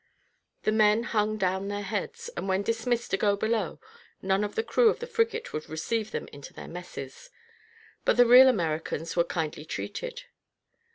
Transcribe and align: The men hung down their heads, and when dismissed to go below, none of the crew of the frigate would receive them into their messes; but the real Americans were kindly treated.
The 0.63 0.71
men 0.71 1.03
hung 1.03 1.37
down 1.37 1.67
their 1.67 1.83
heads, 1.83 2.31
and 2.35 2.47
when 2.47 2.63
dismissed 2.63 3.11
to 3.11 3.17
go 3.17 3.35
below, 3.35 3.79
none 4.19 4.43
of 4.43 4.55
the 4.55 4.63
crew 4.63 4.89
of 4.89 4.97
the 4.97 5.05
frigate 5.05 5.53
would 5.53 5.69
receive 5.69 6.09
them 6.09 6.27
into 6.29 6.53
their 6.55 6.67
messes; 6.67 7.29
but 8.03 8.17
the 8.17 8.25
real 8.25 8.47
Americans 8.47 9.15
were 9.15 9.23
kindly 9.23 9.63
treated. 9.63 10.23